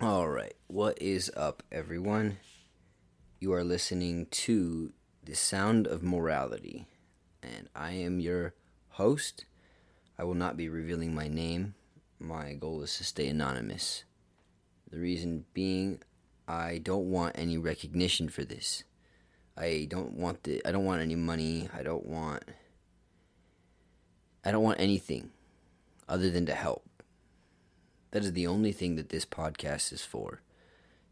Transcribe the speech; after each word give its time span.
All 0.00 0.28
right, 0.28 0.54
what 0.68 1.02
is 1.02 1.28
up, 1.36 1.64
everyone? 1.72 2.38
You 3.40 3.52
are 3.52 3.64
listening 3.64 4.26
to 4.26 4.92
The 5.24 5.34
Sound 5.34 5.88
of 5.88 6.04
Morality, 6.04 6.86
and 7.42 7.68
I 7.74 7.94
am 7.94 8.20
your 8.20 8.54
host. 8.90 9.44
I 10.16 10.22
will 10.22 10.36
not 10.36 10.56
be 10.56 10.68
revealing 10.68 11.16
my 11.16 11.26
name. 11.26 11.74
My 12.20 12.52
goal 12.52 12.82
is 12.82 12.96
to 12.98 13.04
stay 13.04 13.26
anonymous. 13.26 14.04
The 14.88 15.00
reason 15.00 15.46
being, 15.52 16.00
I 16.46 16.78
don't 16.78 17.10
want 17.10 17.36
any 17.36 17.58
recognition 17.58 18.28
for 18.28 18.44
this. 18.44 18.84
I 19.56 19.88
don't 19.90 20.12
want 20.12 20.44
the 20.44 20.64
I 20.64 20.70
don't 20.70 20.84
want 20.84 21.02
any 21.02 21.16
money. 21.16 21.68
I 21.76 21.82
don't 21.82 22.06
want 22.06 22.44
I 24.44 24.52
don't 24.52 24.62
want 24.62 24.78
anything 24.78 25.30
other 26.08 26.30
than 26.30 26.46
to 26.46 26.54
help. 26.54 26.87
That 28.10 28.24
is 28.24 28.32
the 28.32 28.46
only 28.46 28.72
thing 28.72 28.96
that 28.96 29.10
this 29.10 29.26
podcast 29.26 29.92
is 29.92 30.04
for. 30.04 30.40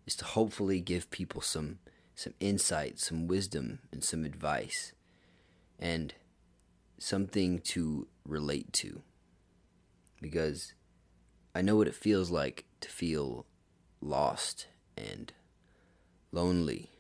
Is 0.07 0.17
to 0.17 0.25
hopefully 0.25 0.81
give 0.81 1.11
people 1.11 1.41
some 1.41 1.79
some 2.15 2.33
insight, 2.41 2.99
some 2.99 3.27
wisdom 3.27 3.81
and 3.93 4.03
some 4.03 4.25
advice 4.25 4.95
and 5.79 6.15
something 6.99 7.59
to 7.61 8.09
relate 8.25 8.73
to. 8.73 9.03
Because 10.23 10.73
I 11.55 11.61
know 11.61 11.77
what 11.77 11.89
it 11.89 11.95
feels 11.95 12.31
like 12.31 12.65
to 12.81 12.89
feel 12.89 13.45
lost 14.01 14.67
and 14.97 15.33
lonely 16.33 16.91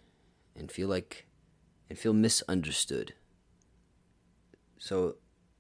and 0.55 0.71
feel 0.71 0.89
like 0.89 1.27
and 1.89 1.99
feel 1.99 2.13
misunderstood. 2.13 3.15
So, 4.79 5.17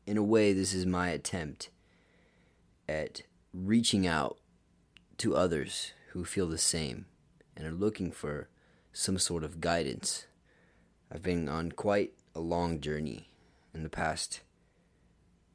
in 0.06 0.16
a 0.16 0.23
way, 0.23 0.53
this 0.53 0.75
is 0.75 0.84
my 0.84 1.09
attempt 1.09 1.70
at 2.89 3.23
reaching 3.56 4.06
out 4.06 4.38
to 5.19 5.34
others 5.34 5.92
who 6.10 6.24
feel 6.24 6.47
the 6.47 6.59
same 6.59 7.06
and 7.56 7.66
are 7.66 7.73
looking 7.73 8.12
for 8.12 8.48
some 8.92 9.19
sort 9.19 9.42
of 9.44 9.61
guidance. 9.61 10.27
I've 11.11 11.22
been 11.22 11.48
on 11.48 11.72
quite 11.72 12.12
a 12.34 12.41
long 12.41 12.81
journey 12.81 13.31
in 13.72 13.83
the 13.83 13.89
past 13.89 14.41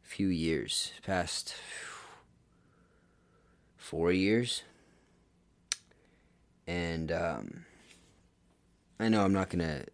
few 0.01 0.27
years, 0.27 0.93
past 1.05 1.55
four 3.77 4.11
years. 4.11 4.63
And 6.65 7.11
um, 7.11 7.65
I 8.99 9.09
know 9.09 9.23
I'm 9.23 9.33
not 9.33 9.49
going 9.49 9.67
to 9.67 9.85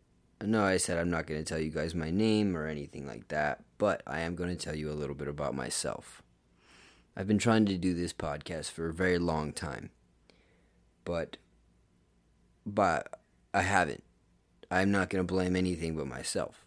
no, 0.45 0.63
I 0.63 0.77
said 0.77 0.99
I'm 0.99 1.09
not 1.09 1.25
going 1.25 1.43
to 1.43 1.45
tell 1.45 1.59
you 1.59 1.71
guys 1.71 1.95
my 1.95 2.11
name 2.11 2.55
or 2.55 2.67
anything 2.67 3.07
like 3.07 3.27
that, 3.29 3.63
but 3.79 4.03
I 4.05 4.19
am 4.19 4.35
going 4.35 4.55
to 4.55 4.55
tell 4.55 4.75
you 4.75 4.91
a 4.91 4.93
little 4.93 5.15
bit 5.15 5.27
about 5.27 5.55
myself. 5.55 6.21
I've 7.19 7.27
been 7.27 7.39
trying 7.39 7.65
to 7.65 7.79
do 7.79 7.95
this 7.95 8.13
podcast 8.13 8.69
for 8.69 8.87
a 8.87 8.93
very 8.93 9.17
long 9.17 9.51
time, 9.51 9.89
but 11.03 11.37
but 12.63 13.21
I 13.55 13.63
haven't. 13.63 14.03
I'm 14.69 14.91
not 14.91 15.09
going 15.09 15.25
to 15.25 15.33
blame 15.33 15.55
anything 15.55 15.95
but 15.95 16.05
myself. 16.05 16.63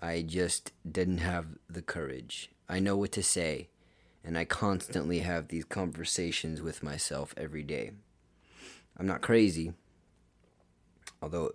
I 0.00 0.22
just 0.22 0.72
didn't 0.90 1.18
have 1.18 1.58
the 1.68 1.82
courage. 1.82 2.50
I 2.70 2.78
know 2.78 2.96
what 2.96 3.12
to 3.12 3.22
say, 3.22 3.68
and 4.24 4.38
I 4.38 4.46
constantly 4.46 5.18
have 5.18 5.48
these 5.48 5.66
conversations 5.66 6.62
with 6.62 6.82
myself 6.82 7.34
every 7.36 7.62
day. 7.62 7.90
I'm 8.96 9.06
not 9.06 9.20
crazy, 9.20 9.74
although 11.20 11.50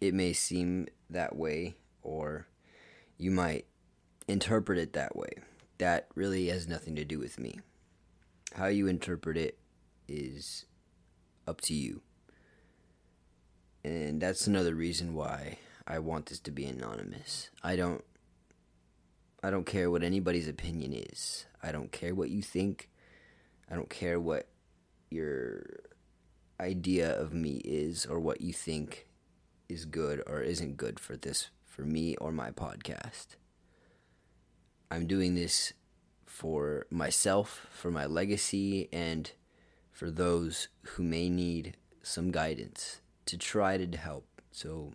it 0.00 0.14
may 0.14 0.32
seem 0.32 0.86
that 1.10 1.34
way, 1.34 1.74
or 2.02 2.46
you 3.16 3.32
might 3.32 3.66
interpret 4.28 4.78
it 4.78 4.92
that 4.92 5.16
way. 5.16 5.30
That 5.78 6.08
really 6.14 6.46
has 6.48 6.66
nothing 6.66 6.96
to 6.96 7.04
do 7.04 7.18
with 7.18 7.38
me. 7.38 7.60
How 8.54 8.66
you 8.66 8.86
interpret 8.86 9.36
it 9.36 9.58
is 10.08 10.64
up 11.46 11.60
to 11.62 11.74
you. 11.74 12.02
And 13.84 14.20
that's 14.20 14.46
another 14.46 14.74
reason 14.74 15.14
why 15.14 15.58
I 15.86 16.00
want 16.00 16.26
this 16.26 16.40
to 16.40 16.50
be 16.50 16.64
anonymous. 16.64 17.50
I 17.62 17.76
don't 17.76 18.04
I 19.42 19.50
don't 19.50 19.66
care 19.66 19.90
what 19.90 20.02
anybody's 20.02 20.48
opinion 20.48 20.92
is. 20.92 21.46
I 21.62 21.70
don't 21.70 21.92
care 21.92 22.14
what 22.14 22.30
you 22.30 22.42
think. 22.42 22.90
I 23.70 23.76
don't 23.76 23.88
care 23.88 24.18
what 24.18 24.48
your 25.10 25.62
idea 26.60 27.16
of 27.18 27.32
me 27.32 27.62
is 27.64 28.04
or 28.04 28.18
what 28.18 28.40
you 28.40 28.52
think 28.52 29.06
is 29.68 29.84
good 29.84 30.22
or 30.26 30.40
isn't 30.40 30.76
good 30.76 30.98
for 30.98 31.16
this 31.16 31.50
for 31.64 31.82
me 31.82 32.16
or 32.16 32.32
my 32.32 32.50
podcast. 32.50 33.36
I'm 34.90 35.06
doing 35.06 35.34
this 35.34 35.72
for 36.24 36.86
myself, 36.90 37.66
for 37.70 37.90
my 37.90 38.06
legacy, 38.06 38.88
and 38.92 39.30
for 39.90 40.10
those 40.10 40.68
who 40.82 41.02
may 41.02 41.28
need 41.28 41.76
some 42.02 42.30
guidance 42.30 43.00
to 43.26 43.36
try 43.36 43.76
to 43.76 43.96
help. 43.96 44.26
So, 44.50 44.92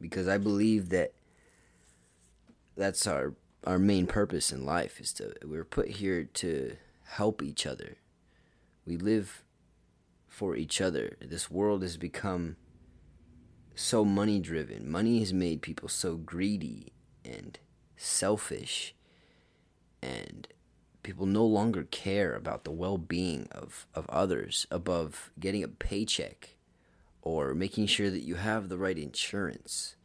because 0.00 0.28
I 0.28 0.38
believe 0.38 0.88
that 0.90 1.12
that's 2.76 3.06
our 3.06 3.34
our 3.64 3.78
main 3.78 4.06
purpose 4.06 4.52
in 4.52 4.64
life 4.64 5.00
is 5.00 5.12
to 5.14 5.34
we're 5.44 5.64
put 5.64 5.88
here 5.88 6.24
to 6.24 6.76
help 7.04 7.42
each 7.42 7.66
other. 7.66 7.96
We 8.86 8.96
live 8.96 9.42
for 10.28 10.54
each 10.54 10.80
other. 10.80 11.16
This 11.20 11.50
world 11.50 11.82
has 11.82 11.96
become 11.96 12.56
so 13.74 14.04
money 14.04 14.38
driven. 14.38 14.90
Money 14.90 15.18
has 15.18 15.32
made 15.32 15.62
people 15.62 15.88
so 15.88 16.16
greedy 16.16 16.92
and 17.24 17.58
selfish, 17.96 18.94
and 20.06 20.48
people 21.02 21.26
no 21.26 21.44
longer 21.44 21.84
care 21.84 22.34
about 22.34 22.64
the 22.64 22.70
well 22.70 22.98
being 22.98 23.48
of, 23.52 23.86
of 23.94 24.08
others 24.08 24.66
above 24.70 25.30
getting 25.38 25.62
a 25.62 25.68
paycheck 25.68 26.56
or 27.22 27.54
making 27.54 27.86
sure 27.86 28.10
that 28.10 28.22
you 28.22 28.36
have 28.36 28.68
the 28.68 28.78
right 28.78 28.98
insurance. 28.98 29.96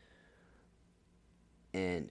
And 1.73 2.09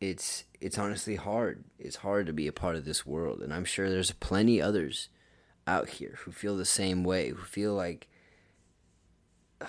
it's 0.00 0.44
it's 0.60 0.78
honestly 0.78 1.16
hard. 1.16 1.64
It's 1.78 1.96
hard 1.96 2.26
to 2.26 2.32
be 2.32 2.46
a 2.46 2.52
part 2.52 2.76
of 2.76 2.84
this 2.84 3.06
world, 3.06 3.40
and 3.40 3.52
I'm 3.52 3.64
sure 3.64 3.88
there's 3.88 4.10
plenty 4.12 4.60
others 4.60 5.08
out 5.66 5.88
here 5.90 6.18
who 6.20 6.32
feel 6.32 6.56
the 6.56 6.64
same 6.64 7.04
way, 7.04 7.28
who 7.28 7.42
feel 7.42 7.74
like 7.74 8.08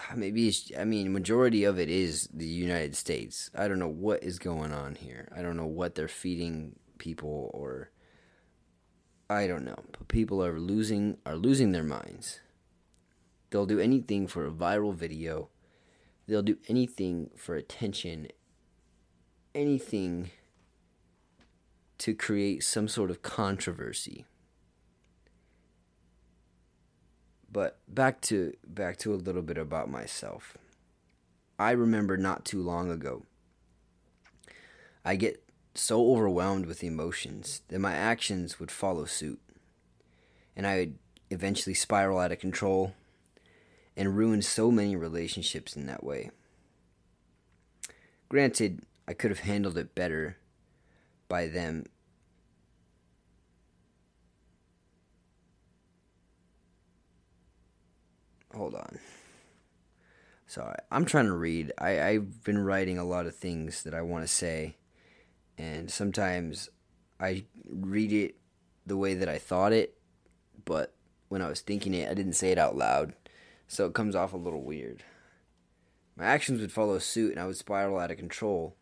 maybe 0.15 0.47
it's, 0.47 0.71
I 0.77 0.85
mean, 0.85 1.11
majority 1.13 1.63
of 1.63 1.79
it 1.79 1.89
is 1.89 2.29
the 2.33 2.47
United 2.47 2.95
States. 2.95 3.49
I 3.55 3.67
don't 3.67 3.79
know 3.79 3.87
what 3.87 4.23
is 4.23 4.39
going 4.39 4.71
on 4.73 4.95
here. 4.95 5.27
I 5.35 5.41
don't 5.41 5.57
know 5.57 5.65
what 5.65 5.95
they're 5.95 6.07
feeding 6.07 6.75
people 6.97 7.51
or 7.53 7.91
I 9.29 9.47
don't 9.47 9.65
know. 9.65 9.79
But 9.91 10.07
people 10.07 10.43
are 10.43 10.59
losing 10.59 11.17
are 11.25 11.35
losing 11.35 11.71
their 11.71 11.83
minds. 11.83 12.39
They'll 13.49 13.65
do 13.65 13.79
anything 13.79 14.27
for 14.27 14.45
a 14.45 14.51
viral 14.51 14.93
video. 14.93 15.49
They'll 16.27 16.41
do 16.41 16.57
anything 16.67 17.29
for 17.35 17.55
attention. 17.55 18.27
Anything 19.53 20.31
to 21.99 22.13
create 22.13 22.63
some 22.63 22.87
sort 22.87 23.11
of 23.11 23.21
controversy. 23.21 24.25
But 27.53 27.77
back 27.87 28.19
to 28.21 28.53
back 28.65 28.97
to 28.97 29.13
a 29.13 29.15
little 29.15 29.43
bit 29.43 29.59
about 29.59 29.87
myself. 29.87 30.57
I 31.59 31.71
remember 31.71 32.17
not 32.17 32.45
too 32.45 32.63
long 32.63 32.89
ago. 32.89 33.27
I 35.05 35.15
get 35.15 35.43
so 35.75 36.11
overwhelmed 36.11 36.65
with 36.65 36.83
emotions 36.83 37.61
that 37.67 37.77
my 37.77 37.93
actions 37.93 38.59
would 38.59 38.71
follow 38.71 39.05
suit. 39.05 39.39
And 40.55 40.65
I 40.65 40.77
would 40.77 40.99
eventually 41.29 41.75
spiral 41.75 42.17
out 42.17 42.31
of 42.31 42.39
control 42.39 42.93
and 43.95 44.17
ruin 44.17 44.41
so 44.41 44.71
many 44.71 44.95
relationships 44.95 45.75
in 45.75 45.85
that 45.85 46.03
way. 46.03 46.31
Granted, 48.29 48.81
I 49.07 49.13
could 49.13 49.29
have 49.29 49.41
handled 49.41 49.77
it 49.77 49.93
better 49.93 50.37
by 51.27 51.47
them 51.47 51.85
hold 58.53 58.75
on. 58.75 58.99
Sorry, 60.45 60.75
I'm 60.91 61.05
trying 61.05 61.25
to 61.25 61.33
read. 61.33 61.71
I, 61.77 62.01
I've 62.01 62.43
been 62.43 62.59
writing 62.59 62.97
a 62.97 63.05
lot 63.05 63.25
of 63.25 63.35
things 63.35 63.83
that 63.83 63.93
I 63.93 64.01
want 64.01 64.23
to 64.23 64.27
say, 64.27 64.75
and 65.57 65.89
sometimes 65.89 66.69
I 67.19 67.45
read 67.67 68.11
it 68.11 68.35
the 68.85 68.97
way 68.97 69.13
that 69.13 69.29
I 69.29 69.37
thought 69.37 69.73
it, 69.73 69.97
but 70.65 70.93
when 71.29 71.41
I 71.41 71.49
was 71.49 71.61
thinking 71.61 71.93
it, 71.93 72.09
I 72.09 72.13
didn't 72.13 72.33
say 72.33 72.51
it 72.51 72.57
out 72.57 72.75
loud, 72.75 73.13
so 73.67 73.85
it 73.85 73.93
comes 73.93 74.15
off 74.15 74.33
a 74.33 74.37
little 74.37 74.63
weird. 74.63 75.03
My 76.15 76.25
actions 76.25 76.61
would 76.61 76.71
follow 76.71 76.99
suit, 76.99 77.31
and 77.31 77.39
I 77.39 77.47
would 77.47 77.57
spiral 77.57 77.97
out 77.97 78.11
of 78.11 78.17
control, 78.17 78.75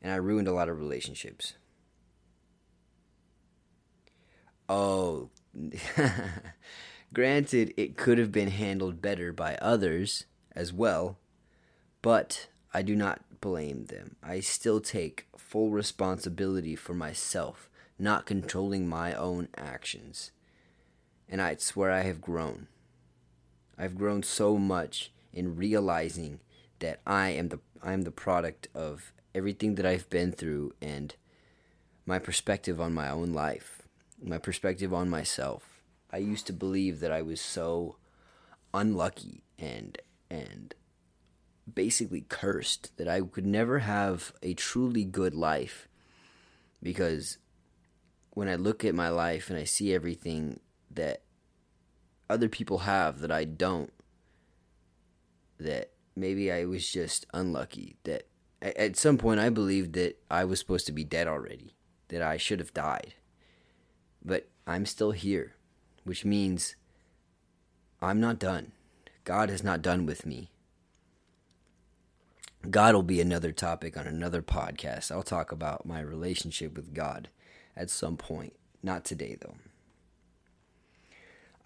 and 0.00 0.12
I 0.12 0.16
ruined 0.16 0.48
a 0.48 0.52
lot 0.52 0.68
of 0.68 0.78
relationships. 0.78 1.54
Oh. 4.68 5.30
Granted, 7.12 7.74
it 7.76 7.96
could 7.96 8.18
have 8.18 8.32
been 8.32 8.48
handled 8.48 9.02
better 9.02 9.32
by 9.32 9.56
others 9.56 10.24
as 10.54 10.72
well, 10.72 11.18
but 12.00 12.48
I 12.72 12.82
do 12.82 12.96
not 12.96 13.40
blame 13.40 13.86
them. 13.86 14.16
I 14.22 14.40
still 14.40 14.80
take 14.80 15.26
full 15.36 15.70
responsibility 15.70 16.74
for 16.74 16.94
myself 16.94 17.68
not 17.98 18.26
controlling 18.26 18.88
my 18.88 19.14
own 19.14 19.48
actions. 19.56 20.32
And 21.28 21.40
I 21.40 21.56
swear 21.56 21.90
I 21.90 22.02
have 22.02 22.20
grown. 22.20 22.66
I've 23.78 23.96
grown 23.96 24.22
so 24.22 24.58
much 24.58 25.12
in 25.32 25.56
realizing 25.56 26.40
that 26.80 27.00
I 27.06 27.30
am 27.30 27.48
the 27.48 27.60
I 27.82 27.92
am 27.92 28.02
the 28.02 28.10
product 28.10 28.68
of 28.74 29.12
everything 29.34 29.76
that 29.76 29.86
I've 29.86 30.08
been 30.10 30.32
through 30.32 30.74
and 30.80 31.14
my 32.06 32.18
perspective 32.18 32.80
on 32.80 32.92
my 32.92 33.08
own 33.08 33.32
life, 33.32 33.82
my 34.22 34.38
perspective 34.38 34.92
on 34.92 35.08
myself. 35.08 35.71
I 36.12 36.18
used 36.18 36.46
to 36.48 36.52
believe 36.52 37.00
that 37.00 37.10
I 37.10 37.22
was 37.22 37.40
so 37.40 37.96
unlucky 38.74 39.44
and 39.58 39.98
and 40.30 40.74
basically 41.72 42.24
cursed 42.28 42.96
that 42.96 43.08
I 43.08 43.20
could 43.20 43.46
never 43.46 43.80
have 43.80 44.32
a 44.42 44.54
truly 44.54 45.04
good 45.04 45.34
life 45.34 45.88
because 46.82 47.38
when 48.30 48.48
I 48.48 48.56
look 48.56 48.84
at 48.84 48.94
my 48.94 49.08
life 49.08 49.48
and 49.48 49.58
I 49.58 49.64
see 49.64 49.94
everything 49.94 50.60
that 50.90 51.22
other 52.28 52.48
people 52.48 52.78
have 52.78 53.20
that 53.20 53.30
I 53.30 53.44
don't 53.44 53.92
that 55.58 55.90
maybe 56.16 56.50
I 56.50 56.64
was 56.64 56.90
just 56.90 57.26
unlucky 57.32 57.96
that 58.04 58.26
at 58.60 58.96
some 58.96 59.18
point 59.18 59.40
I 59.40 59.50
believed 59.50 59.94
that 59.94 60.18
I 60.30 60.44
was 60.44 60.58
supposed 60.58 60.86
to 60.86 60.92
be 60.92 61.04
dead 61.04 61.26
already 61.26 61.76
that 62.08 62.22
I 62.22 62.36
should 62.36 62.58
have 62.58 62.74
died. 62.74 63.14
But 64.24 64.48
I'm 64.66 64.86
still 64.86 65.10
here 65.10 65.54
which 66.04 66.24
means 66.24 66.76
I'm 68.00 68.20
not 68.20 68.38
done 68.38 68.72
God 69.24 69.50
is 69.50 69.62
not 69.62 69.82
done 69.82 70.06
with 70.06 70.26
me 70.26 70.50
God 72.70 72.94
will 72.94 73.02
be 73.02 73.20
another 73.20 73.50
topic 73.50 73.96
on 73.96 74.06
another 74.06 74.40
podcast. 74.40 75.10
I'll 75.10 75.24
talk 75.24 75.50
about 75.50 75.84
my 75.84 75.98
relationship 76.00 76.76
with 76.76 76.94
God 76.94 77.28
at 77.76 77.90
some 77.90 78.16
point. 78.16 78.52
Not 78.84 79.04
today, 79.04 79.36
though. 79.40 79.56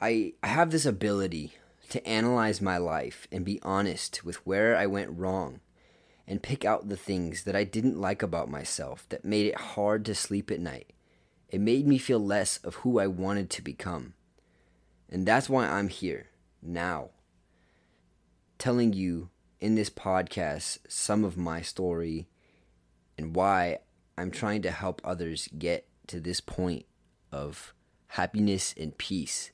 I, 0.01 0.33
I 0.43 0.49
have 0.49 0.71
this 0.71 0.87
ability 0.87 1.53
to 1.91 2.07
analyze 2.07 2.63
my 2.63 2.79
life 2.79 3.27
and 3.31 3.45
be 3.45 3.61
honest 3.63 4.25
with 4.25 4.37
where 4.47 4.75
I 4.75 4.87
went 4.87 5.17
wrong 5.19 5.61
and 6.27 6.43
pick 6.43 6.65
out 6.65 6.89
the 6.89 6.97
things 6.97 7.45
that 7.45 7.55
I 7.55 7.65
didn't 7.65 8.01
like 8.01 8.23
about 8.23 8.51
myself 8.51 9.07
that 9.11 9.25
made 9.25 9.47
it 9.47 9.61
hard 9.61 10.05
to 10.07 10.15
sleep 10.15 10.51
at 10.51 10.61
night. 10.61 10.93
It 11.51 11.61
made 11.61 11.87
me 11.87 11.99
feel 11.99 12.19
less 12.19 12.57
of 12.59 12.77
who 12.77 12.99
I 12.99 13.07
wanted 13.07 13.51
to 13.51 13.63
become. 13.63 14.15
And 15.11 15.27
that's 15.27 15.49
why 15.49 15.67
I'm 15.67 15.89
here 15.89 16.29
now, 16.63 17.11
telling 18.59 18.93
you 18.93 19.31
in 19.61 19.75
this 19.75 19.91
podcast 19.91 20.79
some 20.89 21.25
of 21.25 21.37
my 21.37 21.63
story 21.63 22.29
and 23.17 23.35
why 23.35 23.79
I'm 24.19 24.31
trying 24.31 24.63
to 24.63 24.71
help 24.71 25.01
others 25.05 25.49
get 25.57 25.87
to 26.09 26.21
this 26.21 26.41
point 26.41 26.87
of 27.33 27.73
happiness 28.09 28.75
and 28.79 28.97
peace. 28.97 29.51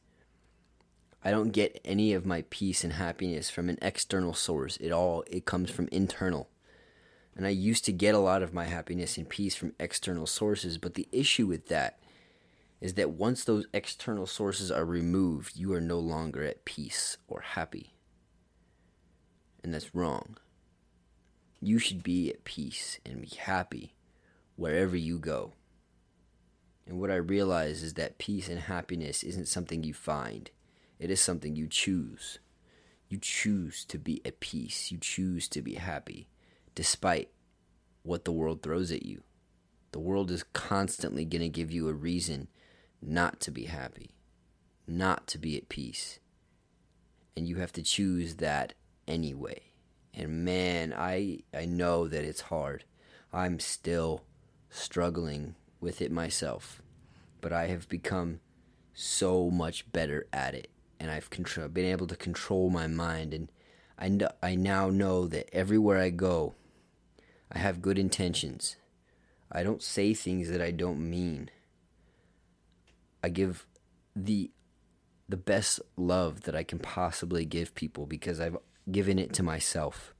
I 1.24 1.30
don't 1.30 1.50
get 1.50 1.80
any 1.84 2.12
of 2.12 2.26
my 2.26 2.44
peace 2.50 2.82
and 2.82 2.94
happiness 2.94 3.48
from 3.48 3.68
an 3.68 3.78
external 3.80 4.34
source. 4.34 4.76
It 4.78 4.90
all 4.90 5.24
it 5.28 5.44
comes 5.44 5.70
from 5.70 5.88
internal. 5.92 6.48
And 7.36 7.46
I 7.46 7.50
used 7.50 7.84
to 7.86 7.92
get 7.92 8.14
a 8.14 8.18
lot 8.18 8.42
of 8.42 8.52
my 8.52 8.64
happiness 8.64 9.16
and 9.16 9.28
peace 9.28 9.54
from 9.54 9.72
external 9.80 10.26
sources, 10.26 10.78
but 10.78 10.94
the 10.94 11.08
issue 11.12 11.46
with 11.46 11.68
that 11.68 11.98
is 12.82 12.94
that 12.94 13.10
once 13.10 13.44
those 13.44 13.64
external 13.72 14.26
sources 14.26 14.72
are 14.72 14.84
removed, 14.84 15.56
you 15.56 15.72
are 15.72 15.80
no 15.80 16.00
longer 16.00 16.42
at 16.42 16.64
peace 16.64 17.16
or 17.28 17.40
happy. 17.40 17.94
And 19.62 19.72
that's 19.72 19.94
wrong. 19.94 20.36
You 21.60 21.78
should 21.78 22.02
be 22.02 22.28
at 22.28 22.42
peace 22.42 22.98
and 23.06 23.22
be 23.22 23.30
happy 23.38 23.94
wherever 24.56 24.96
you 24.96 25.20
go. 25.20 25.52
And 26.84 26.98
what 26.98 27.12
I 27.12 27.16
realize 27.16 27.84
is 27.84 27.94
that 27.94 28.18
peace 28.18 28.48
and 28.48 28.58
happiness 28.58 29.22
isn't 29.22 29.46
something 29.46 29.84
you 29.84 29.94
find, 29.94 30.50
it 30.98 31.08
is 31.08 31.20
something 31.20 31.54
you 31.54 31.68
choose. 31.68 32.40
You 33.08 33.18
choose 33.18 33.84
to 33.84 33.98
be 33.98 34.20
at 34.24 34.40
peace, 34.40 34.90
you 34.90 34.98
choose 34.98 35.46
to 35.50 35.62
be 35.62 35.74
happy, 35.74 36.26
despite 36.74 37.30
what 38.02 38.24
the 38.24 38.32
world 38.32 38.60
throws 38.60 38.90
at 38.90 39.06
you. 39.06 39.22
The 39.92 40.00
world 40.00 40.32
is 40.32 40.42
constantly 40.42 41.24
going 41.24 41.42
to 41.42 41.48
give 41.48 41.70
you 41.70 41.88
a 41.88 41.92
reason 41.92 42.48
not 43.02 43.40
to 43.40 43.50
be 43.50 43.64
happy, 43.64 44.10
not 44.86 45.26
to 45.28 45.38
be 45.38 45.56
at 45.56 45.68
peace. 45.68 46.20
And 47.36 47.48
you 47.48 47.56
have 47.56 47.72
to 47.72 47.82
choose 47.82 48.36
that 48.36 48.74
anyway. 49.08 49.72
And 50.14 50.44
man, 50.44 50.94
I 50.96 51.40
I 51.54 51.64
know 51.64 52.06
that 52.06 52.24
it's 52.24 52.42
hard. 52.42 52.84
I'm 53.32 53.58
still 53.58 54.24
struggling 54.68 55.54
with 55.80 56.00
it 56.02 56.12
myself, 56.12 56.82
but 57.40 57.52
I 57.52 57.66
have 57.66 57.88
become 57.88 58.40
so 58.94 59.50
much 59.50 59.90
better 59.92 60.26
at 60.32 60.54
it, 60.54 60.68
and 61.00 61.10
I've 61.10 61.30
control, 61.30 61.68
been 61.68 61.86
able 61.86 62.06
to 62.08 62.16
control 62.16 62.68
my 62.68 62.86
mind, 62.86 63.32
and 63.32 63.50
I 63.98 64.08
know, 64.08 64.30
I 64.42 64.54
now 64.54 64.90
know 64.90 65.26
that 65.28 65.54
everywhere 65.54 65.98
I 65.98 66.10
go, 66.10 66.54
I 67.50 67.58
have 67.58 67.82
good 67.82 67.98
intentions. 67.98 68.76
I 69.50 69.62
don't 69.62 69.82
say 69.82 70.14
things 70.14 70.50
that 70.50 70.62
I 70.62 70.70
don't 70.70 71.08
mean. 71.10 71.50
I 73.22 73.28
give 73.28 73.66
the 74.14 74.50
the 75.28 75.36
best 75.36 75.80
love 75.96 76.42
that 76.42 76.54
I 76.54 76.62
can 76.62 76.78
possibly 76.78 77.46
give 77.46 77.74
people 77.74 78.04
because 78.04 78.38
I've 78.38 78.58
given 78.90 79.18
it 79.18 79.32
to 79.34 79.42
myself. 79.42 80.12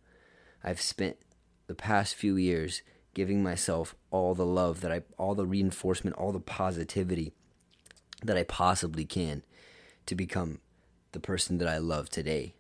I've 0.65 0.81
spent 0.81 1.19
the 1.67 1.75
past 1.75 2.15
few 2.15 2.37
years 2.37 2.83
giving 3.13 3.43
myself 3.43 3.95
all 4.11 4.35
the 4.35 4.47
love 4.47 4.81
that 4.81 4.93
I, 4.93 5.03
all 5.19 5.35
the 5.35 5.45
reinforcement, 5.45 6.17
all 6.17 6.33
the 6.33 6.41
positivity 6.41 7.33
that 8.23 8.39
I 8.39 8.45
possibly 8.45 9.05
can 9.05 9.43
to 10.07 10.15
become 10.15 10.61
the 11.13 11.21
person 11.21 11.59
that 11.59 11.69
I 11.69 11.79
love 11.79 12.09
today. 12.09 12.55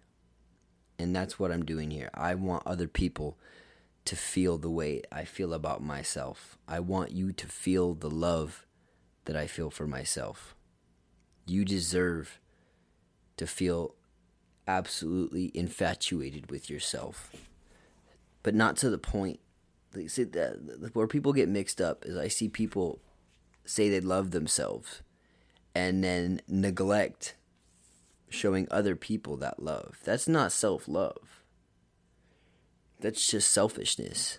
And 0.98 1.16
that's 1.16 1.38
what 1.38 1.50
I'm 1.50 1.64
doing 1.64 1.90
here. 1.90 2.10
I 2.12 2.34
want 2.34 2.66
other 2.66 2.88
people 2.88 3.38
to 4.04 4.16
feel 4.16 4.58
the 4.58 4.70
way 4.70 5.02
I 5.10 5.24
feel 5.24 5.54
about 5.54 5.82
myself. 5.82 6.58
I 6.68 6.80
want 6.80 7.12
you 7.12 7.32
to 7.32 7.46
feel 7.46 7.94
the 7.94 8.10
love 8.10 8.66
that 9.24 9.36
I 9.36 9.46
feel 9.46 9.70
for 9.70 9.86
myself. 9.86 10.54
You 11.46 11.64
deserve 11.64 12.40
to 13.36 13.46
feel 13.46 13.94
absolutely 14.66 15.50
infatuated 15.54 16.50
with 16.50 16.70
yourself, 16.70 17.32
but 18.42 18.54
not 18.54 18.76
to 18.78 18.90
the 18.90 18.98
point 18.98 19.40
see 20.06 20.24
where 20.92 21.06
people 21.06 21.32
get 21.32 21.48
mixed 21.48 21.80
up 21.80 22.04
is 22.06 22.16
I 22.16 22.28
see 22.28 22.48
people 22.48 23.00
say 23.64 23.88
they 23.88 24.00
love 24.00 24.30
themselves 24.30 25.02
and 25.74 26.02
then 26.02 26.40
neglect 26.48 27.36
showing 28.28 28.66
other 28.70 28.96
people 28.96 29.36
that 29.38 29.62
love. 29.62 29.98
That's 30.04 30.26
not 30.26 30.52
self 30.52 30.88
love. 30.88 31.42
That's 33.00 33.26
just 33.26 33.50
selfishness. 33.50 34.38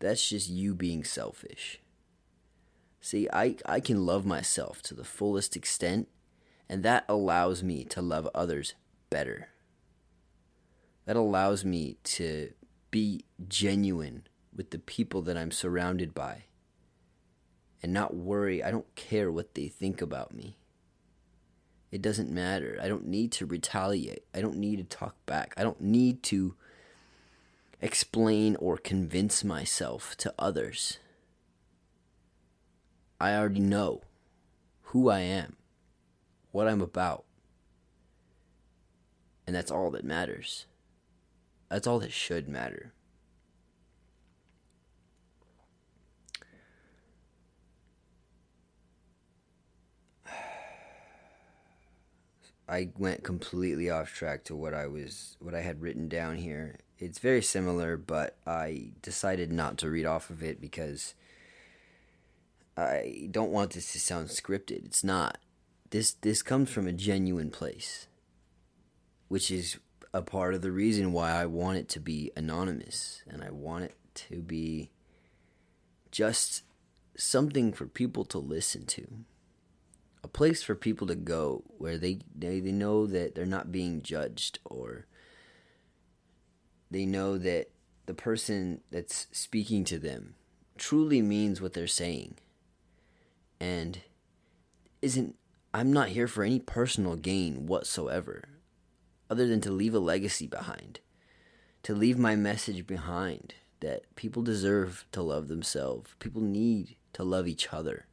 That's 0.00 0.28
just 0.28 0.48
you 0.48 0.74
being 0.74 1.04
selfish. 1.04 1.80
See, 3.00 3.28
I, 3.32 3.56
I 3.64 3.80
can 3.80 4.04
love 4.04 4.26
myself 4.26 4.82
to 4.82 4.94
the 4.94 5.04
fullest 5.04 5.56
extent, 5.56 6.08
and 6.68 6.82
that 6.82 7.04
allows 7.08 7.62
me 7.62 7.84
to 7.84 8.02
love 8.02 8.28
others 8.34 8.74
better. 9.10 9.48
That 11.06 11.16
allows 11.16 11.64
me 11.64 11.96
to 12.04 12.52
be 12.90 13.24
genuine 13.48 14.26
with 14.54 14.70
the 14.70 14.78
people 14.78 15.22
that 15.22 15.36
I'm 15.36 15.50
surrounded 15.50 16.14
by 16.14 16.44
and 17.82 17.92
not 17.92 18.14
worry. 18.14 18.62
I 18.62 18.70
don't 18.70 18.94
care 18.94 19.30
what 19.30 19.54
they 19.54 19.68
think 19.68 20.02
about 20.02 20.34
me. 20.34 20.56
It 21.90 22.02
doesn't 22.02 22.30
matter. 22.30 22.78
I 22.82 22.88
don't 22.88 23.06
need 23.06 23.32
to 23.32 23.46
retaliate. 23.46 24.24
I 24.34 24.40
don't 24.40 24.56
need 24.56 24.76
to 24.76 24.84
talk 24.84 25.14
back. 25.24 25.54
I 25.56 25.62
don't 25.62 25.80
need 25.80 26.22
to 26.24 26.54
explain 27.80 28.56
or 28.56 28.76
convince 28.76 29.42
myself 29.42 30.16
to 30.18 30.34
others. 30.38 30.98
I 33.20 33.34
already 33.34 33.60
know 33.60 34.02
who 34.82 35.08
I 35.08 35.20
am, 35.20 35.56
what 36.52 36.68
I'm 36.68 36.80
about. 36.80 37.24
And 39.46 39.56
that's 39.56 39.70
all 39.70 39.90
that 39.92 40.04
matters. 40.04 40.66
That's 41.68 41.86
all 41.86 41.98
that 42.00 42.12
should 42.12 42.48
matter. 42.48 42.92
I 52.68 52.90
went 52.98 53.24
completely 53.24 53.88
off 53.88 54.12
track 54.12 54.44
to 54.44 54.54
what 54.54 54.74
I 54.74 54.86
was 54.86 55.38
what 55.40 55.54
I 55.54 55.62
had 55.62 55.80
written 55.80 56.08
down 56.08 56.36
here. 56.36 56.76
It's 56.98 57.18
very 57.18 57.40
similar, 57.40 57.96
but 57.96 58.36
I 58.46 58.90
decided 59.00 59.50
not 59.50 59.78
to 59.78 59.88
read 59.88 60.04
off 60.04 60.28
of 60.28 60.42
it 60.42 60.60
because 60.60 61.14
I 62.78 63.28
don't 63.30 63.50
want 63.52 63.72
this 63.72 63.92
to 63.92 64.00
sound 64.00 64.28
scripted. 64.28 64.84
It's 64.86 65.04
not. 65.04 65.38
This 65.90 66.12
this 66.12 66.42
comes 66.42 66.70
from 66.70 66.86
a 66.86 66.92
genuine 66.92 67.50
place, 67.50 68.06
which 69.28 69.50
is 69.50 69.78
a 70.14 70.22
part 70.22 70.54
of 70.54 70.62
the 70.62 70.72
reason 70.72 71.12
why 71.12 71.32
I 71.32 71.46
want 71.46 71.78
it 71.78 71.88
to 71.90 72.00
be 72.00 72.30
anonymous 72.36 73.22
and 73.28 73.42
I 73.42 73.50
want 73.50 73.84
it 73.84 73.96
to 74.14 74.42
be 74.42 74.90
just 76.10 76.62
something 77.16 77.72
for 77.72 77.86
people 77.86 78.24
to 78.26 78.38
listen 78.38 78.86
to. 78.86 79.06
a 80.24 80.28
place 80.28 80.62
for 80.62 80.74
people 80.74 81.06
to 81.06 81.14
go 81.14 81.64
where 81.78 81.98
they, 81.98 82.18
they, 82.36 82.60
they 82.60 82.72
know 82.72 83.06
that 83.06 83.34
they're 83.34 83.46
not 83.46 83.72
being 83.72 84.02
judged 84.02 84.58
or 84.64 85.06
they 86.90 87.06
know 87.06 87.38
that 87.38 87.70
the 88.06 88.14
person 88.14 88.80
that's 88.90 89.26
speaking 89.32 89.84
to 89.84 89.98
them 89.98 90.34
truly 90.76 91.22
means 91.22 91.60
what 91.60 91.72
they're 91.74 91.86
saying 91.86 92.36
and 93.60 94.00
isn't 95.02 95.36
I'm 95.74 95.92
not 95.92 96.08
here 96.08 96.28
for 96.28 96.42
any 96.42 96.58
personal 96.58 97.16
gain 97.16 97.66
whatsoever 97.66 98.44
other 99.28 99.46
than 99.46 99.60
to 99.60 99.70
leave 99.70 99.94
a 99.94 99.98
legacy 99.98 100.46
behind 100.46 101.00
to 101.82 101.94
leave 101.94 102.18
my 102.18 102.36
message 102.36 102.86
behind 102.86 103.54
that 103.80 104.14
people 104.16 104.42
deserve 104.42 105.06
to 105.12 105.22
love 105.22 105.48
themselves. 105.48 106.10
People 106.18 106.42
need 106.42 106.96
to 107.12 107.22
love 107.22 107.46
each 107.46 107.72
other. 107.72 108.06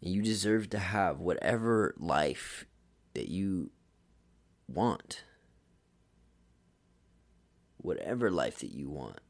And 0.00 0.12
you 0.12 0.22
deserve 0.22 0.70
to 0.70 0.78
have 0.78 1.20
whatever 1.20 1.94
life 1.98 2.64
that 3.14 3.28
you 3.28 3.70
want. 4.68 5.24
Whatever 7.76 8.30
life 8.30 8.60
that 8.60 8.72
you 8.72 8.88
want. 8.88 9.20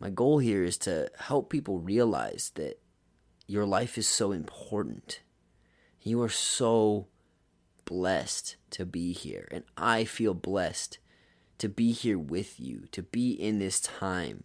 My 0.00 0.10
goal 0.10 0.38
here 0.38 0.64
is 0.64 0.76
to 0.78 1.10
help 1.18 1.50
people 1.50 1.80
realize 1.80 2.52
that 2.56 2.80
your 3.48 3.64
life 3.64 3.98
is 3.98 4.06
so 4.06 4.30
important. 4.30 5.22
You 6.02 6.22
are 6.22 6.28
so 6.28 7.08
blessed 7.86 8.56
to 8.70 8.84
be 8.84 9.12
here. 9.12 9.48
And 9.50 9.64
I 9.76 10.04
feel 10.04 10.34
blessed 10.34 10.98
to 11.56 11.68
be 11.68 11.92
here 11.92 12.18
with 12.18 12.60
you, 12.60 12.84
to 12.92 13.02
be 13.02 13.32
in 13.32 13.58
this 13.58 13.80
time. 13.80 14.44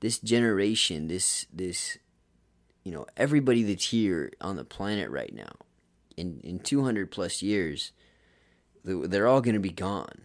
This 0.00 0.18
generation, 0.18 1.08
this 1.08 1.46
this 1.52 1.98
you 2.82 2.90
know, 2.90 3.04
everybody 3.18 3.62
that's 3.62 3.90
here 3.90 4.32
on 4.40 4.56
the 4.56 4.64
planet 4.64 5.10
right 5.10 5.34
now 5.34 5.52
in 6.16 6.40
in 6.42 6.58
200 6.60 7.10
plus 7.10 7.42
years, 7.42 7.92
they're 8.82 9.28
all 9.28 9.42
going 9.42 9.54
to 9.54 9.60
be 9.60 9.70
gone 9.70 10.22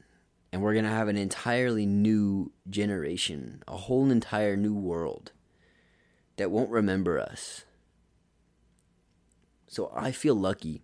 and 0.54 0.62
we're 0.62 0.74
going 0.74 0.86
to 0.86 0.92
have 0.92 1.10
an 1.10 1.18
entirely 1.18 1.86
new 1.86 2.54
generation, 2.70 3.62
a 3.68 3.76
whole 3.76 4.10
entire 4.10 4.56
new 4.56 4.74
world 4.74 5.34
that 6.38 6.52
won't 6.52 6.70
remember 6.70 7.20
us. 7.20 7.66
So 9.68 9.92
I 9.96 10.12
feel 10.12 10.36
lucky 10.36 10.84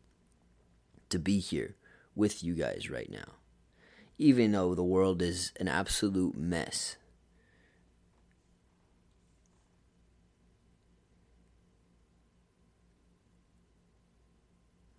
to 1.10 1.20
be 1.20 1.40
here 1.40 1.76
with 2.16 2.44
you 2.44 2.56
guys 2.56 2.90
right 2.90 3.10
now, 3.10 3.36
even 4.18 4.52
though 4.52 4.76
the 4.76 4.84
world 4.84 5.22
is 5.22 5.52
an 5.60 5.68
absolute 5.68 6.36
mess. 6.36 6.98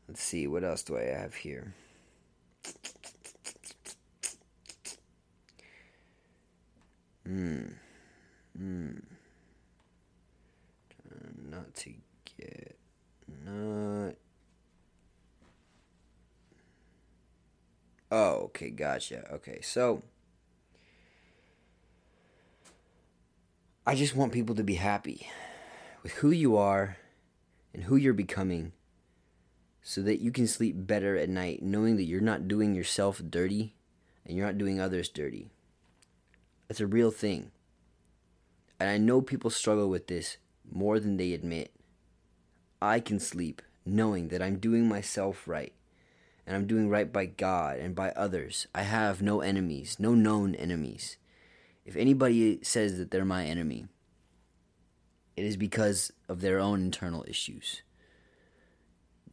Let's 0.08 0.22
see, 0.22 0.46
what 0.46 0.64
else 0.64 0.82
do 0.82 0.98
I 0.98 1.04
have 1.04 1.34
here? 1.34 1.74
Hmm. 7.26 7.62
Hmm. 8.56 8.98
Not 11.36 11.74
to 11.74 11.92
get. 12.38 12.76
Not. 13.44 14.14
Oh, 18.10 18.34
okay, 18.44 18.70
gotcha. 18.70 19.26
Okay, 19.34 19.60
so. 19.62 20.02
I 23.84 23.94
just 23.94 24.14
want 24.14 24.32
people 24.32 24.54
to 24.54 24.62
be 24.62 24.74
happy 24.74 25.28
with 26.02 26.12
who 26.12 26.30
you 26.30 26.56
are 26.56 26.98
and 27.74 27.84
who 27.84 27.96
you're 27.96 28.12
becoming 28.12 28.72
so 29.82 30.02
that 30.02 30.20
you 30.20 30.30
can 30.30 30.46
sleep 30.46 30.76
better 30.78 31.16
at 31.16 31.28
night 31.28 31.62
knowing 31.62 31.96
that 31.96 32.04
you're 32.04 32.20
not 32.20 32.46
doing 32.46 32.74
yourself 32.74 33.20
dirty 33.28 33.74
and 34.24 34.36
you're 34.36 34.46
not 34.46 34.58
doing 34.58 34.80
others 34.80 35.08
dirty. 35.08 35.50
It's 36.68 36.80
a 36.80 36.86
real 36.86 37.10
thing. 37.10 37.50
And 38.78 38.88
I 38.88 38.98
know 38.98 39.20
people 39.20 39.50
struggle 39.50 39.88
with 39.88 40.06
this 40.06 40.36
more 40.70 40.98
than 41.00 41.16
they 41.16 41.32
admit. 41.32 41.72
I 42.80 43.00
can 43.00 43.20
sleep 43.20 43.62
knowing 43.84 44.28
that 44.28 44.42
I'm 44.42 44.58
doing 44.58 44.88
myself 44.88 45.46
right 45.46 45.72
and 46.46 46.56
I'm 46.56 46.66
doing 46.66 46.88
right 46.88 47.12
by 47.12 47.26
God 47.26 47.78
and 47.78 47.94
by 47.94 48.10
others. 48.10 48.66
I 48.74 48.82
have 48.82 49.22
no 49.22 49.40
enemies, 49.40 49.96
no 49.98 50.14
known 50.14 50.54
enemies. 50.54 51.16
If 51.84 51.96
anybody 51.96 52.60
says 52.62 52.98
that 52.98 53.10
they're 53.10 53.24
my 53.24 53.44
enemy, 53.44 53.86
it 55.36 55.44
is 55.44 55.56
because 55.56 56.12
of 56.28 56.40
their 56.40 56.58
own 56.58 56.82
internal 56.82 57.24
issues. 57.26 57.82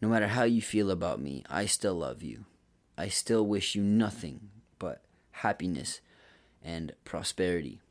No 0.01 0.07
matter 0.07 0.27
how 0.27 0.43
you 0.43 0.62
feel 0.62 0.91
about 0.91 1.19
me, 1.19 1.43
I 1.50 1.65
still 1.65 1.95
love 1.95 2.24
you. 2.24 2.45
I 2.98 3.09
still 3.09 3.45
wish 3.45 3.75
you 3.75 3.83
nothing 3.83 4.50
but 4.77 5.03
happiness 5.31 6.01
and 6.63 6.93
prosperity. 7.03 7.81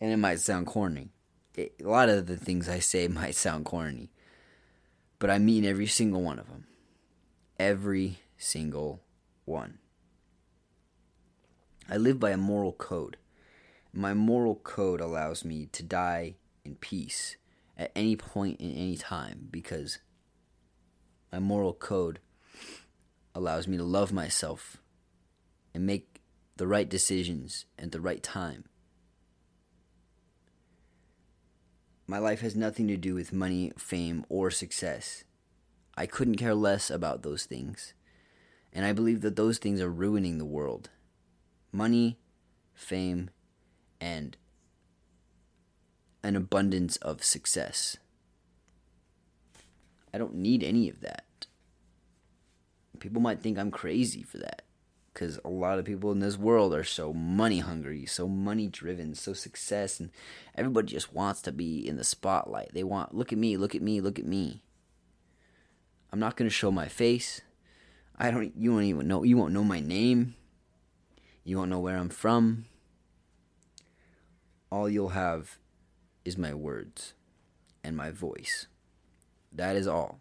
And 0.00 0.12
it 0.12 0.16
might 0.16 0.40
sound 0.40 0.66
corny. 0.66 1.10
It, 1.54 1.74
a 1.82 1.88
lot 1.88 2.08
of 2.08 2.26
the 2.26 2.36
things 2.36 2.68
I 2.68 2.78
say 2.78 3.08
might 3.08 3.34
sound 3.34 3.64
corny, 3.64 4.10
but 5.18 5.30
I 5.30 5.38
mean 5.38 5.64
every 5.64 5.86
single 5.86 6.22
one 6.22 6.38
of 6.38 6.48
them. 6.48 6.66
Every 7.58 8.20
single 8.36 9.00
one. 9.44 9.78
I 11.90 11.96
live 11.96 12.20
by 12.20 12.30
a 12.30 12.36
moral 12.36 12.72
code. 12.72 13.16
My 13.92 14.14
moral 14.14 14.56
code 14.56 15.00
allows 15.00 15.44
me 15.44 15.66
to 15.72 15.82
die 15.82 16.34
in 16.64 16.76
peace 16.76 17.36
at 17.76 17.92
any 17.96 18.14
point 18.14 18.60
in 18.60 18.70
any 18.72 18.96
time 18.96 19.48
because 19.50 19.98
my 21.32 21.38
moral 21.38 21.72
code 21.72 22.18
allows 23.34 23.66
me 23.66 23.76
to 23.76 23.84
love 23.84 24.12
myself 24.12 24.78
and 25.72 25.86
make 25.86 26.20
the 26.56 26.66
right 26.66 26.88
decisions 26.88 27.64
at 27.78 27.92
the 27.92 28.00
right 28.00 28.22
time. 28.22 28.64
My 32.10 32.18
life 32.18 32.40
has 32.40 32.56
nothing 32.56 32.88
to 32.88 32.96
do 32.96 33.14
with 33.14 33.34
money, 33.34 33.70
fame, 33.76 34.24
or 34.30 34.50
success. 34.50 35.24
I 35.94 36.06
couldn't 36.06 36.36
care 36.36 36.54
less 36.54 36.88
about 36.88 37.22
those 37.22 37.44
things. 37.44 37.92
And 38.72 38.86
I 38.86 38.94
believe 38.94 39.20
that 39.20 39.36
those 39.36 39.58
things 39.58 39.78
are 39.82 39.90
ruining 39.90 40.38
the 40.38 40.46
world. 40.46 40.88
Money, 41.70 42.16
fame, 42.72 43.28
and 44.00 44.38
an 46.22 46.34
abundance 46.34 46.96
of 46.96 47.22
success. 47.22 47.98
I 50.12 50.16
don't 50.16 50.36
need 50.36 50.64
any 50.64 50.88
of 50.88 51.02
that. 51.02 51.46
People 53.00 53.20
might 53.20 53.42
think 53.42 53.58
I'm 53.58 53.70
crazy 53.70 54.22
for 54.22 54.38
that 54.38 54.62
because 55.18 55.40
a 55.44 55.48
lot 55.48 55.80
of 55.80 55.84
people 55.84 56.12
in 56.12 56.20
this 56.20 56.38
world 56.38 56.72
are 56.72 56.84
so 56.84 57.12
money 57.12 57.58
hungry, 57.58 58.06
so 58.06 58.28
money 58.28 58.68
driven, 58.68 59.16
so 59.16 59.32
success, 59.32 59.98
and 59.98 60.10
everybody 60.54 60.86
just 60.86 61.12
wants 61.12 61.42
to 61.42 61.50
be 61.50 61.86
in 61.86 61.96
the 61.96 62.04
spotlight. 62.04 62.70
They 62.72 62.84
want, 62.84 63.16
look 63.16 63.32
at 63.32 63.38
me, 63.38 63.56
look 63.56 63.74
at 63.74 63.82
me, 63.82 64.00
look 64.00 64.20
at 64.20 64.26
me. 64.26 64.62
I'm 66.12 66.20
not 66.20 66.36
gonna 66.36 66.50
show 66.50 66.70
my 66.70 66.86
face. 66.86 67.40
I 68.16 68.30
don't. 68.30 68.52
You 68.56 68.72
won't 68.72 68.84
even 68.84 69.08
know. 69.08 69.24
You 69.24 69.36
won't 69.36 69.52
know 69.52 69.64
my 69.64 69.80
name. 69.80 70.36
You 71.42 71.58
won't 71.58 71.70
know 71.70 71.80
where 71.80 71.96
I'm 71.96 72.08
from. 72.08 72.66
All 74.70 74.88
you'll 74.88 75.10
have 75.10 75.58
is 76.24 76.38
my 76.38 76.54
words 76.54 77.14
and 77.82 77.96
my 77.96 78.10
voice. 78.12 78.68
That 79.52 79.74
is 79.74 79.88
all. 79.88 80.20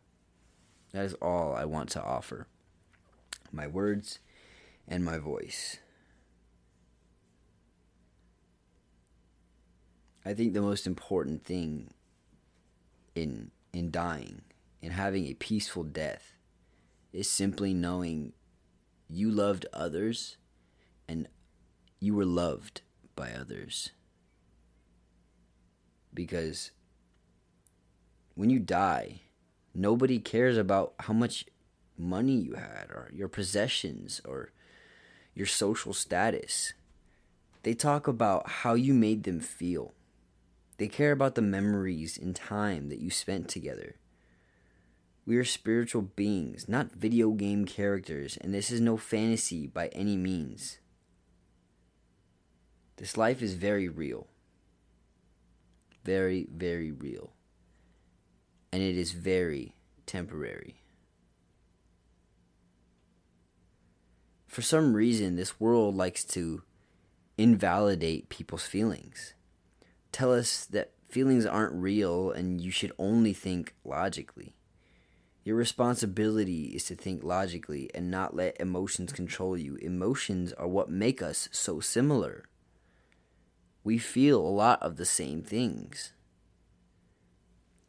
That 0.91 1.05
is 1.05 1.13
all 1.15 1.55
I 1.55 1.65
want 1.65 1.89
to 1.91 2.03
offer. 2.03 2.47
My 3.51 3.67
words 3.67 4.19
and 4.87 5.03
my 5.03 5.17
voice. 5.17 5.77
I 10.25 10.33
think 10.33 10.53
the 10.53 10.61
most 10.61 10.85
important 10.85 11.43
thing 11.43 11.91
in 13.15 13.51
in 13.73 13.91
dying 13.91 14.41
and 14.81 14.93
having 14.93 15.25
a 15.25 15.33
peaceful 15.33 15.83
death 15.83 16.33
is 17.13 17.29
simply 17.29 17.73
knowing 17.73 18.33
you 19.09 19.31
loved 19.31 19.65
others 19.73 20.37
and 21.07 21.27
you 21.99 22.13
were 22.13 22.25
loved 22.25 22.81
by 23.15 23.31
others. 23.31 23.91
Because 26.13 26.71
when 28.35 28.49
you 28.49 28.59
die, 28.59 29.21
nobody 29.73 30.19
cares 30.19 30.57
about 30.57 30.93
how 30.99 31.13
much 31.13 31.45
money 31.97 32.35
you 32.35 32.53
had 32.53 32.89
or 32.89 33.09
your 33.13 33.27
possessions 33.27 34.21
or 34.25 34.51
your 35.37 35.47
social 35.47 35.93
status. 35.93 36.73
They 37.63 37.73
talk 37.73 38.07
about 38.07 38.49
how 38.49 38.73
you 38.73 38.93
made 38.93 39.23
them 39.23 39.39
feel. 39.39 39.93
They 40.77 40.87
care 40.87 41.11
about 41.11 41.35
the 41.35 41.41
memories 41.41 42.17
and 42.17 42.35
time 42.35 42.89
that 42.89 42.99
you 42.99 43.09
spent 43.09 43.49
together. 43.49 43.95
We 45.25 45.37
are 45.37 45.45
spiritual 45.45 46.03
beings, 46.03 46.67
not 46.69 46.91
video 46.93 47.31
game 47.31 47.65
characters, 47.65 48.37
and 48.37 48.53
this 48.53 48.71
is 48.71 48.81
no 48.81 48.97
fantasy 48.97 49.67
by 49.67 49.87
any 49.87 50.17
means. 50.17 50.79
This 52.97 53.17
life 53.17 53.41
is 53.41 53.53
very 53.55 53.87
real. 53.89 54.27
Very, 56.03 56.47
very 56.51 56.91
real. 56.91 57.33
and 58.71 58.81
it 58.83 58.97
is 58.97 59.13
very 59.13 59.73
temporary. 60.05 60.81
For 64.57 64.63
some 64.63 64.95
reason, 64.95 65.35
this 65.35 65.59
world 65.59 65.95
likes 65.95 66.23
to 66.23 66.63
invalidate 67.37 68.29
people's 68.29 68.65
feelings. 68.65 69.35
Tell 70.11 70.33
us 70.33 70.65
that 70.71 70.93
feelings 71.07 71.45
aren't 71.45 71.79
real 71.79 72.31
and 72.31 72.59
you 72.59 72.71
should 72.71 72.91
only 72.97 73.33
think 73.33 73.75
logically. 73.85 74.55
Your 75.43 75.55
responsibility 75.55 76.73
is 76.73 76.85
to 76.85 76.95
think 76.95 77.23
logically 77.23 77.91
and 77.93 78.09
not 78.09 78.35
let 78.35 78.59
emotions 78.59 79.13
control 79.13 79.55
you. 79.55 79.75
Emotions 79.75 80.53
are 80.53 80.67
what 80.67 80.89
make 80.89 81.21
us 81.21 81.49
so 81.51 81.79
similar. 81.79 82.45
We 83.83 83.99
feel 83.99 84.41
a 84.41 84.49
lot 84.49 84.81
of 84.81 84.97
the 84.97 85.05
same 85.05 85.43
things. 85.43 86.13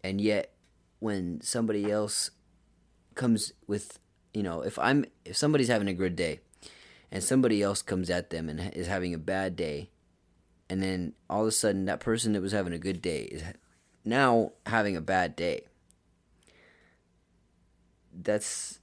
And 0.04 0.20
yet, 0.20 0.52
when 0.98 1.40
somebody 1.40 1.90
else 1.90 2.30
comes 3.14 3.54
with, 3.66 3.98
you 4.34 4.42
know, 4.42 4.60
if 4.60 4.78
I'm, 4.78 5.06
if 5.24 5.34
somebody's 5.34 5.68
having 5.68 5.88
a 5.88 5.94
good 5.94 6.14
day 6.14 6.40
and 7.10 7.22
somebody 7.22 7.62
else 7.62 7.82
comes 7.82 8.10
at 8.10 8.30
them 8.30 8.48
and 8.48 8.72
is 8.74 8.86
having 8.86 9.14
a 9.14 9.18
bad 9.18 9.56
day, 9.56 9.90
and 10.68 10.82
then 10.82 11.14
all 11.28 11.42
of 11.42 11.48
a 11.48 11.52
sudden 11.52 11.84
that 11.86 12.00
person 12.00 12.32
that 12.32 12.42
was 12.42 12.52
having 12.52 12.72
a 12.72 12.78
good 12.78 13.00
day 13.00 13.22
is 13.22 13.42
now 14.04 14.52
having 14.66 14.96
a 14.96 15.00
bad 15.00 15.36
day 15.36 15.62
that's 18.22 18.80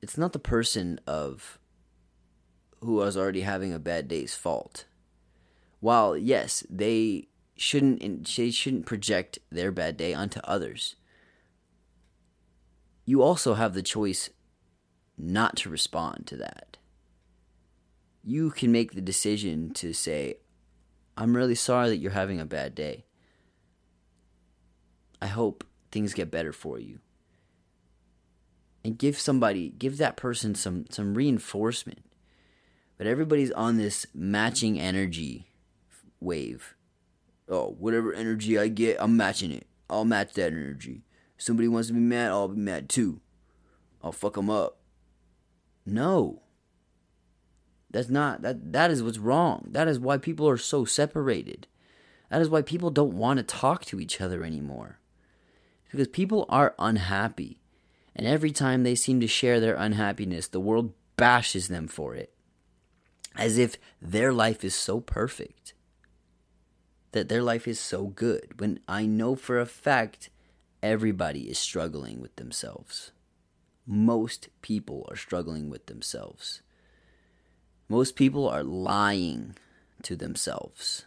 it's 0.00 0.16
not 0.16 0.32
the 0.32 0.38
person 0.38 1.00
of 1.06 1.58
who 2.80 2.94
was 2.94 3.16
already 3.16 3.40
having 3.40 3.72
a 3.72 3.78
bad 3.78 4.08
day's 4.08 4.34
fault. 4.34 4.84
While 5.80 6.16
yes, 6.16 6.64
they 6.70 7.28
shouldn't 7.56 8.00
they 8.36 8.50
shouldn't 8.50 8.86
project 8.86 9.38
their 9.50 9.72
bad 9.72 9.96
day 9.96 10.14
onto 10.14 10.40
others. 10.44 10.96
You 13.04 13.22
also 13.22 13.54
have 13.54 13.74
the 13.74 13.82
choice 13.82 14.30
not 15.18 15.56
to 15.56 15.70
respond 15.70 16.26
to 16.26 16.36
that. 16.36 16.76
You 18.22 18.50
can 18.50 18.72
make 18.72 18.92
the 18.92 19.00
decision 19.00 19.70
to 19.74 19.92
say, 19.92 20.38
I'm 21.16 21.36
really 21.36 21.54
sorry 21.54 21.88
that 21.88 21.98
you're 21.98 22.12
having 22.12 22.40
a 22.40 22.44
bad 22.44 22.74
day. 22.74 23.04
I 25.20 25.26
hope 25.26 25.64
things 25.90 26.12
get 26.12 26.30
better 26.30 26.52
for 26.52 26.78
you. 26.78 26.98
And 28.84 28.98
give 28.98 29.18
somebody 29.18 29.70
give 29.70 29.98
that 29.98 30.16
person 30.16 30.54
some 30.54 30.86
some 30.90 31.14
reinforcement. 31.14 32.04
But 32.98 33.06
everybody's 33.06 33.50
on 33.52 33.76
this 33.76 34.06
matching 34.14 34.78
energy 34.78 35.48
wave. 36.20 36.74
Oh 37.48 37.74
whatever 37.78 38.12
energy 38.12 38.58
i 38.58 38.68
get 38.68 38.98
i'm 39.00 39.16
matching 39.16 39.50
it. 39.50 39.66
I'll 39.88 40.04
match 40.04 40.34
that 40.34 40.52
energy. 40.52 41.02
Somebody 41.38 41.68
wants 41.68 41.88
to 41.88 41.94
be 41.94 42.00
mad 42.00 42.30
i'll 42.30 42.48
be 42.48 42.60
mad 42.60 42.88
too. 42.88 43.20
I'll 44.02 44.12
fuck 44.12 44.34
them 44.34 44.50
up 44.50 44.75
no. 45.86 46.42
That's 47.90 48.10
not 48.10 48.42
that 48.42 48.72
that 48.72 48.90
is 48.90 49.02
what's 49.02 49.18
wrong. 49.18 49.68
That 49.70 49.88
is 49.88 49.98
why 49.98 50.18
people 50.18 50.48
are 50.48 50.58
so 50.58 50.84
separated. 50.84 51.66
That 52.30 52.42
is 52.42 52.50
why 52.50 52.62
people 52.62 52.90
don't 52.90 53.16
want 53.16 53.38
to 53.38 53.42
talk 53.42 53.84
to 53.86 54.00
each 54.00 54.20
other 54.20 54.42
anymore. 54.42 54.98
Because 55.90 56.08
people 56.08 56.44
are 56.48 56.74
unhappy 56.78 57.60
and 58.16 58.26
every 58.26 58.50
time 58.50 58.82
they 58.82 58.94
seem 58.94 59.20
to 59.20 59.26
share 59.26 59.60
their 59.60 59.76
unhappiness, 59.76 60.48
the 60.48 60.58
world 60.58 60.94
bashes 61.16 61.68
them 61.68 61.86
for 61.86 62.14
it, 62.14 62.32
as 63.36 63.58
if 63.58 63.76
their 64.00 64.32
life 64.32 64.64
is 64.64 64.74
so 64.74 65.00
perfect, 65.00 65.74
that 67.12 67.28
their 67.28 67.42
life 67.42 67.68
is 67.68 67.78
so 67.78 68.06
good, 68.06 68.58
when 68.58 68.80
I 68.88 69.04
know 69.04 69.36
for 69.36 69.60
a 69.60 69.66
fact 69.66 70.30
everybody 70.82 71.50
is 71.50 71.58
struggling 71.58 72.20
with 72.20 72.34
themselves. 72.36 73.12
Most 73.86 74.48
people 74.62 75.06
are 75.08 75.16
struggling 75.16 75.70
with 75.70 75.86
themselves. 75.86 76.62
Most 77.88 78.16
people 78.16 78.48
are 78.48 78.64
lying 78.64 79.56
to 80.02 80.16
themselves. 80.16 81.06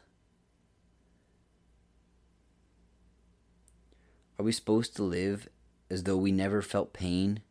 Are 4.37 4.45
we 4.45 4.53
supposed 4.53 4.95
to 4.95 5.03
live 5.03 5.49
as 5.89 6.03
though 6.03 6.17
we 6.17 6.31
never 6.31 6.61
felt 6.61 6.93
pain, 6.93 7.41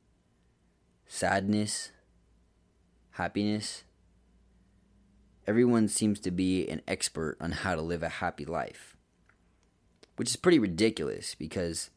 sadness, 1.06 1.90
happiness. 3.12 3.82
Everyone 5.46 5.88
seems 5.88 6.20
to 6.20 6.30
be 6.30 6.68
an 6.68 6.82
expert 6.86 7.36
on 7.40 7.50
how 7.52 7.74
to 7.74 7.82
live 7.82 8.02
a 8.02 8.08
happy 8.08 8.44
life, 8.44 8.96
which 10.16 10.30
is 10.30 10.36
pretty 10.36 10.58
ridiculous 10.58 11.34
because 11.34 11.90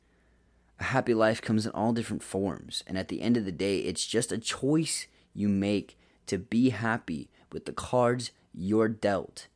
a 0.82 0.86
happy 0.86 1.14
life 1.14 1.42
comes 1.44 1.68
in 1.68 1.72
all 1.74 1.94
different 1.94 2.24
forms. 2.24 2.84
And 2.88 2.98
at 2.98 3.08
the 3.08 3.22
end 3.22 3.38
of 3.38 3.46
the 3.46 3.52
day, 3.52 3.80
it's 3.80 4.06
just 4.06 4.32
a 4.32 4.40
choice 4.40 5.06
you 5.32 5.48
make 5.48 5.98
to 6.26 6.40
be 6.40 6.72
happy 6.72 7.30
with 7.52 7.66
the 7.66 7.72
cards 7.72 8.32
you're 8.52 8.90
dealt 8.90 9.48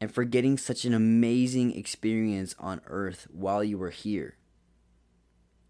and 0.00 0.12
for 0.12 0.24
getting 0.24 0.56
such 0.56 0.84
an 0.84 0.94
amazing 0.94 1.76
experience 1.76 2.54
on 2.60 2.80
earth 2.86 3.26
while 3.32 3.64
you 3.64 3.76
were 3.76 3.90
here. 3.90 4.36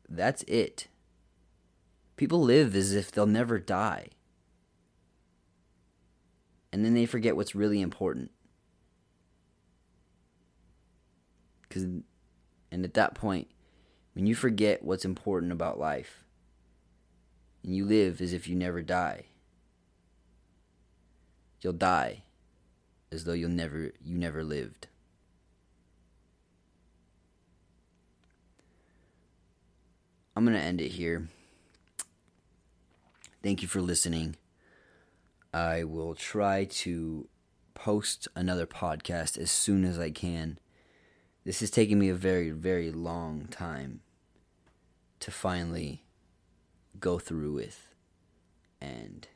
That's 0.08 0.42
it. 0.42 0.88
People 2.16 2.42
live 2.42 2.76
as 2.76 2.92
if 2.92 3.10
they'll 3.10 3.26
never 3.26 3.58
die. 3.58 4.08
And 6.70 6.84
then 6.84 6.92
they 6.92 7.06
forget 7.06 7.34
what's 7.34 7.54
really 7.54 7.80
important. 7.80 8.30
Cuz 11.70 11.84
and 11.84 12.84
at 12.84 12.94
that 12.94 13.14
point, 13.14 13.48
when 14.16 14.26
you 14.26 14.34
forget 14.34 14.82
what's 14.82 15.04
important 15.04 15.52
about 15.52 15.78
life, 15.78 16.24
and 17.62 17.76
you 17.76 17.84
live 17.84 18.22
as 18.22 18.32
if 18.32 18.48
you 18.48 18.56
never 18.56 18.80
die, 18.80 19.26
you'll 21.60 21.74
die 21.74 22.22
as 23.12 23.24
though 23.24 23.34
you'll 23.34 23.50
never 23.50 23.92
you 24.02 24.16
never 24.16 24.42
lived. 24.42 24.88
I'm 30.34 30.46
going 30.46 30.56
to 30.56 30.62
end 30.62 30.80
it 30.80 30.92
here. 30.92 31.28
Thank 33.42 33.60
you 33.60 33.68
for 33.68 33.82
listening. 33.82 34.36
I 35.52 35.84
will 35.84 36.14
try 36.14 36.64
to 36.64 37.28
post 37.74 38.28
another 38.34 38.66
podcast 38.66 39.36
as 39.36 39.50
soon 39.50 39.84
as 39.84 39.98
I 39.98 40.10
can. 40.10 40.58
This 41.44 41.60
is 41.60 41.70
taking 41.70 41.98
me 41.98 42.08
a 42.08 42.14
very, 42.14 42.48
very 42.50 42.90
long 42.90 43.48
time 43.50 44.00
to 45.20 45.30
finally 45.30 46.04
go 46.98 47.18
through 47.18 47.52
with. 47.52 47.88
And 48.80 49.26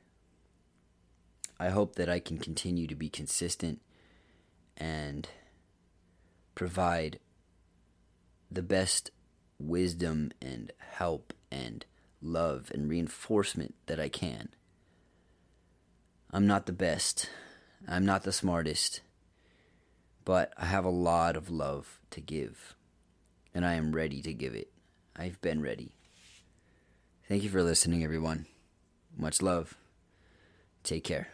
I 1.59 1.69
hope 1.71 1.97
that 1.97 2.09
I 2.09 2.21
can 2.21 2.38
continue 2.38 2.87
to 2.87 2.95
be 2.95 3.09
consistent 3.09 3.81
and 4.77 5.29
provide 6.55 7.19
the 8.51 8.62
best 8.62 9.11
wisdom 9.59 10.33
and 10.40 10.73
help 10.79 11.33
and 11.51 11.85
love 12.23 12.71
and 12.75 12.88
reinforcement 12.88 13.75
that 13.87 14.01
I 14.01 14.09
can. 14.09 14.49
I'm 16.33 16.47
not 16.47 16.66
the 16.66 16.73
best. 16.73 17.29
I'm 17.88 18.05
not 18.05 18.23
the 18.23 18.33
smartest. 18.33 19.01
But 20.25 20.53
I 20.57 20.66
have 20.66 20.85
a 20.85 20.90
lot 20.90 21.37
of 21.37 21.51
love 21.51 21.99
to 22.11 22.21
give. 22.21 22.75
And 23.55 23.64
I 23.64 23.75
am 23.75 23.93
ready 23.93 24.23
to 24.23 24.33
give 24.33 24.55
it. 24.55 24.71
I've 25.21 25.39
been 25.43 25.61
ready. 25.61 25.93
Thank 27.29 27.43
you 27.43 27.51
for 27.51 27.63
listening, 27.63 28.03
everyone. 28.03 28.47
Much 29.19 29.43
love. 29.43 29.75
Take 30.83 31.05
care. 31.05 31.29